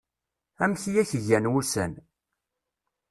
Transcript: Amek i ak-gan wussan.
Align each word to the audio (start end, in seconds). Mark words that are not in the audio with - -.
Amek 0.63 0.83
i 0.89 0.91
ak-gan 1.01 1.45
wussan. 1.51 1.93